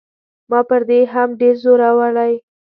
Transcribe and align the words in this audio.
ما 0.49 0.59
پر 0.69 0.81
دې 0.89 0.99
هم 1.13 1.29
ډېر 1.39 1.55
زورولی. 1.63 2.33